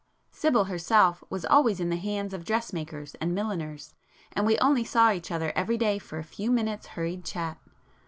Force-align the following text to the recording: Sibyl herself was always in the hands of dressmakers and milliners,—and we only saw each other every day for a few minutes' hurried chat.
Sibyl 0.31 0.63
herself 0.63 1.23
was 1.29 1.45
always 1.45 1.79
in 1.79 1.91
the 1.91 1.95
hands 1.95 2.33
of 2.33 2.43
dressmakers 2.43 3.13
and 3.21 3.35
milliners,—and 3.35 4.47
we 4.47 4.57
only 4.57 4.83
saw 4.83 5.11
each 5.11 5.29
other 5.29 5.53
every 5.55 5.77
day 5.77 5.99
for 5.99 6.17
a 6.17 6.23
few 6.23 6.49
minutes' 6.49 6.87
hurried 6.97 7.23
chat. 7.23 7.59